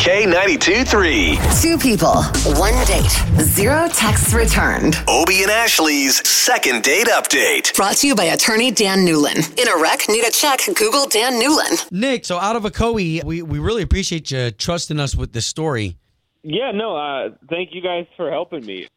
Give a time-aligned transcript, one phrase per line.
[0.00, 1.38] K92 3.
[1.60, 2.22] Two people,
[2.58, 3.10] one date,
[3.42, 4.96] zero texts returned.
[5.06, 7.76] Obie and Ashley's second date update.
[7.76, 9.36] Brought to you by attorney Dan Newlin.
[9.60, 11.92] In a wreck, need a check, Google Dan Newlin.
[11.92, 15.44] Nick, so out of a Coe, we, we really appreciate you trusting us with this
[15.44, 15.98] story.
[16.42, 18.88] Yeah, no, uh, thank you guys for helping me.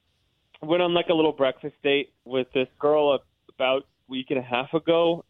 [0.62, 3.20] Went on like a little breakfast date with this girl
[3.54, 5.26] about a week and a half ago.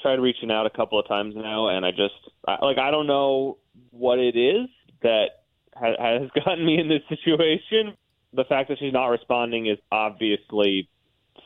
[0.00, 2.14] Tried reaching out a couple of times now, and I just
[2.48, 3.58] I, like I don't know
[3.90, 4.70] what it is
[5.02, 5.26] that
[5.74, 7.96] ha- has gotten me in this situation.
[8.34, 10.88] The fact that she's not responding is obviously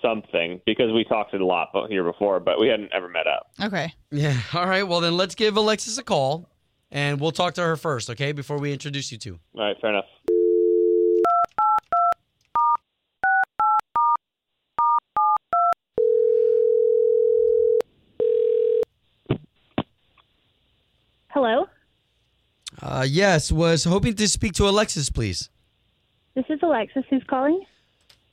[0.02, 3.50] something because we talked a lot here before, but we hadn't ever met up.
[3.62, 3.92] Okay.
[4.10, 4.38] Yeah.
[4.54, 4.86] All right.
[4.86, 6.48] Well, then let's give Alexis a call
[6.90, 8.32] and we'll talk to her first, okay?
[8.32, 9.38] Before we introduce you two.
[9.56, 10.04] All right, fair enough.
[22.82, 25.50] Uh, yes, was hoping to speak to Alexis, please.
[26.34, 27.64] this is Alexis who's calling.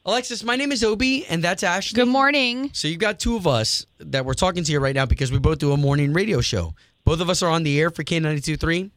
[0.05, 1.95] Alexis, my name is Obie, and that's Ashley.
[1.95, 2.69] Good morning.
[2.73, 5.39] So you've got two of us that we're talking to you right now because we
[5.39, 6.73] both do a morning radio show.
[7.05, 8.91] Both of us are on the air for K92.3.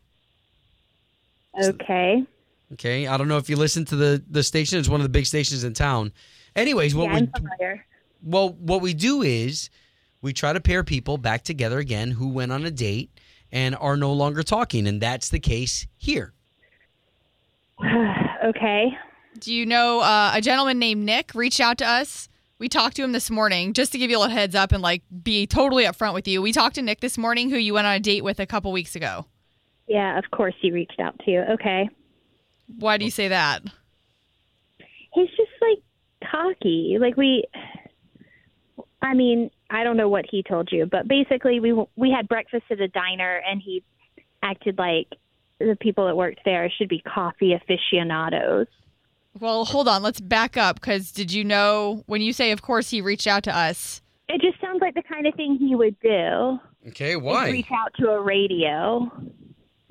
[1.63, 2.25] Okay.
[2.73, 3.07] Okay.
[3.07, 4.81] I don't know if you listen to the, the station.
[4.81, 6.13] It's one of the big stations in town.
[6.57, 7.81] Anyways, what yeah, we
[8.23, 9.71] well, what we do is
[10.23, 13.11] we try to pair people back together again who went on a date
[13.53, 16.33] and are no longer talking, and that's the case here.
[18.45, 18.97] okay.
[19.39, 22.29] Do you know uh, a gentleman named Nick reached out to us?
[22.59, 24.83] We talked to him this morning just to give you a little heads up and
[24.83, 26.41] like be totally upfront with you.
[26.41, 28.73] We talked to Nick this morning, who you went on a date with a couple
[28.73, 29.27] weeks ago.
[29.87, 31.41] Yeah, of course he reached out to you.
[31.41, 31.89] Okay.
[32.79, 33.63] Why do you say that?
[35.13, 36.97] He's just like cocky.
[36.99, 37.45] Like we
[39.03, 42.65] I mean, I don't know what he told you, but basically we we had breakfast
[42.71, 43.83] at a diner and he
[44.43, 45.09] acted like
[45.59, 48.67] the people that worked there should be coffee aficionados.
[49.39, 50.03] Well, hold on.
[50.03, 53.43] Let's back up because did you know when you say, of course, he reached out
[53.45, 54.03] to us?
[54.29, 56.59] It just sounds like the kind of thing he would do.
[56.89, 59.11] Okay, is reach out to a radio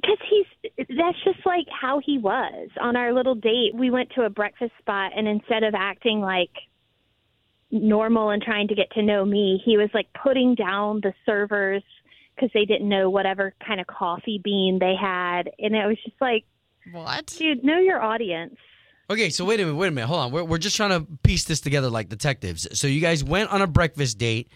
[0.02, 4.22] because he's that's just like how he was on our little date we went to
[4.22, 6.52] a breakfast spot and instead of acting like
[7.84, 11.84] normal and trying to get to know me he was like putting down the servers
[12.36, 16.20] because they didn't know whatever kind of coffee bean they had and it was just
[16.22, 16.46] like
[16.92, 17.28] What?
[17.38, 18.56] dude know your audience
[19.08, 20.32] Okay, so wait a minute, wait a minute, hold on.
[20.32, 22.68] We're, we're just trying to piece this together like detectives.
[22.74, 24.48] So you guys went on a breakfast date,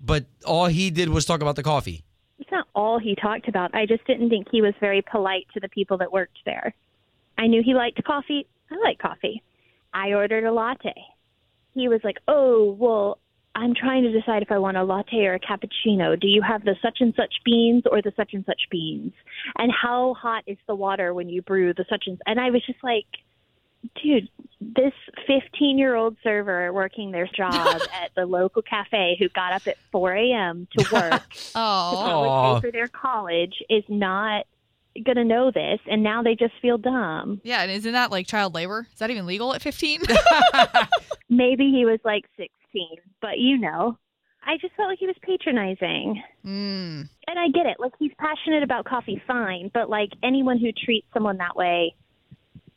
[0.00, 2.02] but all he did was talk about the coffee.
[2.38, 5.60] it's not all he talked about i just didn't think he was very polite to
[5.60, 6.74] the people that worked there
[7.36, 9.42] i knew he liked coffee i like coffee
[9.92, 10.94] i ordered a latte
[11.74, 13.18] he was like oh well
[13.54, 16.64] i'm trying to decide if i want a latte or a cappuccino do you have
[16.64, 19.12] the such and such beans or the such and such beans
[19.58, 22.64] and how hot is the water when you brew the such and and i was
[22.66, 23.06] just like
[24.00, 24.28] dude
[24.60, 24.92] this
[25.26, 29.76] 15 year old server working their job at the local cafe who got up at
[29.90, 32.54] 4 a.m to work to Oh, Aw.
[32.54, 34.46] pay for their college is not
[35.06, 37.40] going to know this, and now they just feel dumb.
[37.44, 37.62] yeah.
[37.62, 38.86] And isn't that like child labor?
[38.92, 40.02] Is that even legal at 15?
[41.32, 42.50] Maybe he was like 16,
[43.22, 43.96] but you know,
[44.44, 46.22] I just felt like he was patronizing.
[46.44, 47.08] mm.
[47.26, 47.78] And I get it.
[47.78, 51.94] Like, he's passionate about coffee, fine, but like anyone who treats someone that way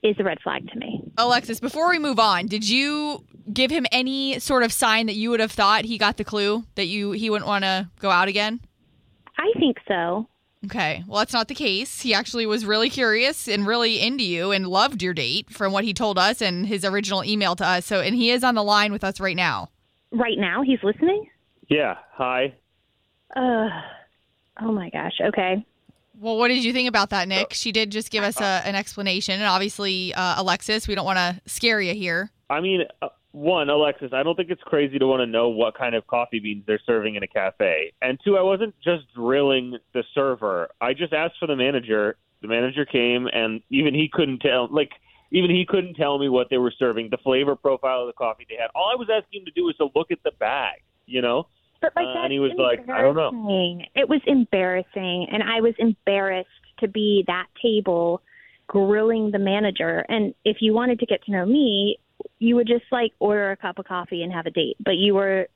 [0.04, 1.04] is a red flag to me.
[1.18, 5.30] Alexis, before we move on, did you give him any sort of sign that you
[5.32, 8.30] would have thought he got the clue that you he wouldn't want to go out
[8.30, 8.62] again?
[9.38, 10.30] I think so.
[10.66, 11.04] Okay.
[11.08, 12.02] Well, that's not the case.
[12.02, 15.84] He actually was really curious and really into you and loved your date from what
[15.84, 17.86] he told us and his original email to us.
[17.86, 19.70] So, and he is on the line with us right now.
[20.12, 21.30] Right now, he's listening?
[21.70, 22.56] Yeah, hi.
[23.36, 23.70] Uh,
[24.62, 25.14] oh my gosh.
[25.22, 25.66] Okay.
[26.20, 27.54] Well, what did you think about that, Nick?
[27.54, 29.36] She did just give us a, an explanation.
[29.36, 32.32] And obviously, uh, Alexis, we don't want to scare you here.
[32.50, 35.78] I mean, uh, one, Alexis, I don't think it's crazy to want to know what
[35.78, 37.92] kind of coffee beans they're serving in a cafe.
[38.02, 40.70] And two, I wasn't just drilling the server.
[40.80, 42.16] I just asked for the manager.
[42.42, 44.70] The manager came, and even he couldn't tell.
[44.72, 44.92] Like,
[45.32, 48.46] even he couldn't tell me what they were serving, the flavor profile of the coffee
[48.50, 48.70] they had.
[48.74, 50.82] All I was asking him to do was to look at the bag.
[51.06, 51.48] You know,
[51.82, 53.30] But like Uh, and he was like, I don't know.
[53.30, 53.86] embarrassing.
[53.96, 56.50] It was embarrassing, and I was embarrassed
[56.80, 58.22] to be that table
[58.68, 60.06] grilling the manager.
[60.10, 62.00] And if you wanted to get to know me,
[62.40, 64.78] you would just like order a cup of coffee and have a date.
[64.80, 65.48] But you were,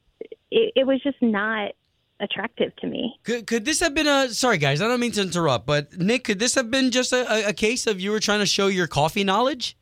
[0.51, 1.71] it, it was just not
[2.19, 3.17] attractive to me.
[3.23, 6.25] Could, could this have been a sorry guys, I don't mean to interrupt, but Nick,
[6.25, 8.67] could this have been just a, a, a case of you were trying to show
[8.67, 9.77] your coffee knowledge?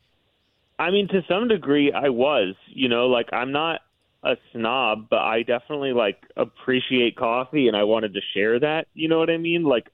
[0.80, 2.56] I mean, to some degree, I was.
[2.68, 3.82] You know, like I'm not
[4.24, 8.88] a snob, but I definitely like appreciate coffee, and I wanted to share that.
[8.94, 9.64] You know what I mean?
[9.64, 9.90] Like,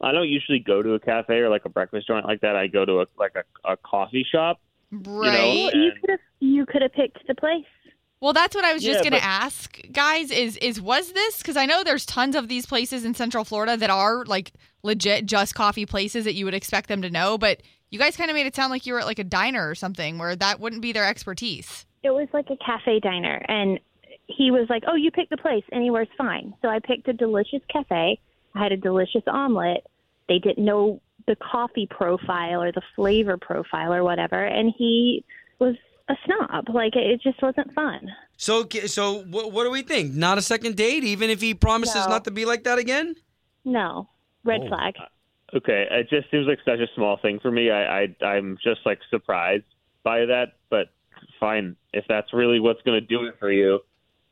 [0.00, 2.56] I don't usually go to a cafe or like a breakfast joint like that.
[2.56, 4.60] I go to a like a, a coffee shop.
[4.90, 5.32] Right.
[5.32, 7.64] know, Well, you could have you could have picked the place.
[8.20, 10.30] Well, that's what I was just Yeah, going to but- ask, guys.
[10.30, 13.76] Is is was this because I know there's tons of these places in Central Florida
[13.76, 14.52] that are like
[14.82, 18.28] legit just coffee places that you would expect them to know, but you guys kind
[18.30, 20.58] of made it sound like you were at like a diner or something where that
[20.58, 21.86] wouldn't be their expertise.
[22.02, 23.78] It was like a cafe diner, and
[24.26, 25.64] he was like, "Oh, you picked the place.
[25.72, 28.18] Anywhere's fine." So I picked a delicious cafe.
[28.54, 29.86] I had a delicious omelet.
[30.28, 35.24] They didn't know the coffee profile or the flavor profile or whatever, and he
[35.60, 35.76] was
[36.08, 36.68] a snob.
[36.72, 38.10] Like it it just wasn't fun.
[38.36, 40.14] So, so what, what do we think?
[40.14, 42.08] Not a second date, even if he promises No.
[42.08, 43.16] not to be like that again?
[43.64, 44.08] No,
[44.44, 44.68] red Oh.
[44.68, 44.94] flag.
[44.98, 47.70] Uh, okay, it just seems like such a small thing for me.
[47.70, 49.64] I, I I'm just like surprised
[50.04, 50.88] by that, but
[51.40, 51.76] fine.
[51.92, 53.80] If that's really what's going to do it for you,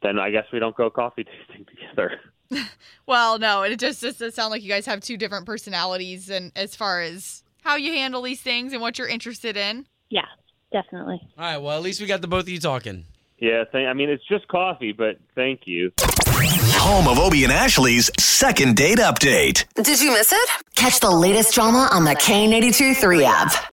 [0.03, 2.21] then I guess we don't go coffee tasting together.
[3.07, 6.53] Well, no, it just just does sound like you guys have two different personalities, and
[6.55, 9.87] as far as how you handle these things and what you're interested in.
[10.11, 10.27] Yeah,
[10.73, 11.21] definitely.
[11.39, 13.05] All right, well, at least we got the both of you talking.
[13.39, 15.93] Yeah, th- I mean it's just coffee, but thank you.
[15.99, 19.65] Home of Obie and Ashley's second date update.
[19.75, 20.49] Did you miss it?
[20.75, 23.53] Catch the latest drama on the K82 3 app.